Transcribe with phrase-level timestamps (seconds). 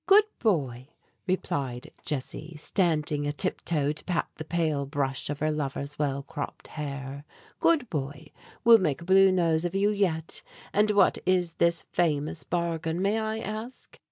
[0.07, 0.87] "Good boy,"
[1.27, 6.23] replied Jessie, standing a tip toe to pat the pale brush of her lover's well
[6.23, 7.23] cropped hair.
[7.59, 8.29] "Good boy,
[8.63, 10.41] we'll make a Blue Nose of you yet!
[10.73, 13.99] And what is this famous bargain, may I ask?"